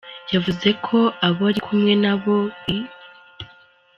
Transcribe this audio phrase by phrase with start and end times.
[0.33, 2.37] Yavuze ko abo ari kumwe na bo
[2.75, 2.77] i.